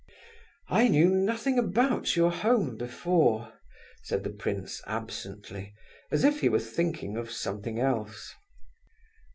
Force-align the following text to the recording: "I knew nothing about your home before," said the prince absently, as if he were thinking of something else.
"I 0.67 0.87
knew 0.87 1.09
nothing 1.11 1.59
about 1.59 2.15
your 2.15 2.31
home 2.31 2.75
before," 2.75 3.53
said 4.01 4.23
the 4.23 4.31
prince 4.31 4.81
absently, 4.87 5.75
as 6.09 6.23
if 6.23 6.39
he 6.41 6.49
were 6.49 6.57
thinking 6.57 7.17
of 7.17 7.29
something 7.31 7.77
else. 7.79 8.33